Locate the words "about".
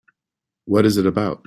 1.05-1.39